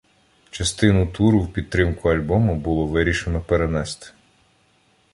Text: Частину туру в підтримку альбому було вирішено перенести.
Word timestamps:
Частину 0.51 1.07
туру 1.07 1.39
в 1.41 1.53
підтримку 1.53 2.09
альбому 2.09 2.55
було 2.55 2.85
вирішено 2.87 3.41
перенести. 3.41 4.07